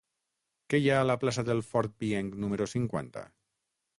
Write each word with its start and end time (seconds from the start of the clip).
Què 0.73 0.79
hi 0.83 0.87
ha 0.93 0.95
a 1.01 1.05
la 1.09 1.15
plaça 1.25 1.43
del 1.51 1.61
Fort 1.67 1.93
Pienc 2.05 2.39
número 2.45 2.69
cinquanta? 2.75 3.27